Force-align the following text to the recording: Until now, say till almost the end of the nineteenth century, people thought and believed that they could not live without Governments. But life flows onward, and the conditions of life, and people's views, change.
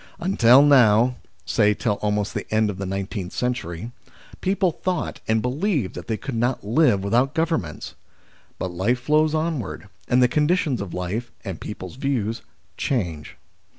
Until 0.19 0.63
now, 0.63 1.17
say 1.45 1.75
till 1.75 1.99
almost 2.01 2.33
the 2.33 2.51
end 2.51 2.71
of 2.71 2.79
the 2.79 2.87
nineteenth 2.87 3.33
century, 3.33 3.91
people 4.41 4.71
thought 4.71 5.19
and 5.27 5.43
believed 5.43 5.93
that 5.93 6.07
they 6.07 6.17
could 6.17 6.33
not 6.33 6.63
live 6.65 7.03
without 7.03 7.35
Governments. 7.35 7.93
But 8.57 8.71
life 8.71 8.99
flows 9.01 9.35
onward, 9.35 9.89
and 10.07 10.19
the 10.19 10.27
conditions 10.27 10.81
of 10.81 10.95
life, 10.95 11.31
and 11.45 11.61
people's 11.61 11.97
views, 11.97 12.41
change. 12.77 13.37